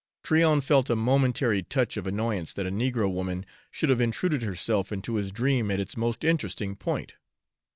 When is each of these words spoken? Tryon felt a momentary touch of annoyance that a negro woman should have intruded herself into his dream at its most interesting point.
Tryon 0.23 0.61
felt 0.61 0.89
a 0.89 0.95
momentary 0.95 1.61
touch 1.61 1.95
of 1.95 2.07
annoyance 2.07 2.53
that 2.53 2.65
a 2.65 2.71
negro 2.71 3.07
woman 3.07 3.45
should 3.69 3.91
have 3.91 4.01
intruded 4.01 4.41
herself 4.41 4.91
into 4.91 5.13
his 5.13 5.31
dream 5.31 5.69
at 5.69 5.79
its 5.79 5.95
most 5.95 6.23
interesting 6.23 6.75
point. 6.75 7.13